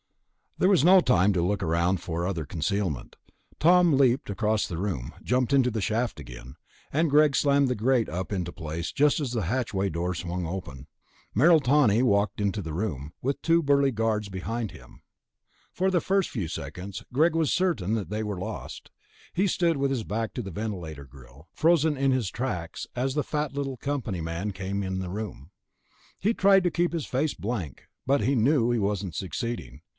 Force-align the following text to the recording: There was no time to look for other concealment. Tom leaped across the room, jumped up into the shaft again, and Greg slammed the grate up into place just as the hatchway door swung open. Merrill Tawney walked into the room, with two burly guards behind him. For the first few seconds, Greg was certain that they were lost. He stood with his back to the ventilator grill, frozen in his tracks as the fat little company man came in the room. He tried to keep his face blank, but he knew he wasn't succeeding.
There 0.57 0.69
was 0.69 0.83
no 0.83 0.99
time 0.99 1.31
to 1.33 1.41
look 1.41 1.61
for 1.99 2.25
other 2.27 2.45
concealment. 2.45 3.15
Tom 3.59 3.93
leaped 3.97 4.29
across 4.29 4.67
the 4.67 4.77
room, 4.77 5.13
jumped 5.23 5.53
up 5.53 5.55
into 5.55 5.71
the 5.71 5.81
shaft 5.81 6.19
again, 6.19 6.55
and 6.91 7.09
Greg 7.09 7.35
slammed 7.35 7.67
the 7.67 7.75
grate 7.75 8.09
up 8.09 8.31
into 8.31 8.51
place 8.51 8.91
just 8.91 9.19
as 9.19 9.31
the 9.31 9.43
hatchway 9.43 9.89
door 9.89 10.13
swung 10.13 10.45
open. 10.45 10.87
Merrill 11.35 11.61
Tawney 11.61 12.03
walked 12.03 12.41
into 12.41 12.61
the 12.61 12.73
room, 12.73 13.13
with 13.23 13.41
two 13.41 13.63
burly 13.63 13.91
guards 13.91 14.29
behind 14.29 14.69
him. 14.71 15.01
For 15.71 15.89
the 15.89 16.01
first 16.01 16.29
few 16.29 16.47
seconds, 16.47 17.03
Greg 17.13 17.35
was 17.35 17.53
certain 17.53 17.93
that 17.93 18.09
they 18.09 18.23
were 18.23 18.37
lost. 18.39 18.91
He 19.33 19.47
stood 19.47 19.77
with 19.77 19.89
his 19.91 20.03
back 20.03 20.33
to 20.33 20.43
the 20.43 20.51
ventilator 20.51 21.05
grill, 21.05 21.47
frozen 21.53 21.95
in 21.97 22.11
his 22.11 22.29
tracks 22.29 22.85
as 22.95 23.13
the 23.13 23.23
fat 23.23 23.53
little 23.53 23.77
company 23.77 24.21
man 24.21 24.51
came 24.51 24.83
in 24.83 24.99
the 24.99 25.09
room. 25.09 25.49
He 26.19 26.33
tried 26.35 26.63
to 26.63 26.71
keep 26.71 26.93
his 26.93 27.05
face 27.05 27.33
blank, 27.33 27.85
but 28.05 28.21
he 28.21 28.35
knew 28.35 28.69
he 28.71 28.79
wasn't 28.79 29.15
succeeding. 29.15 29.81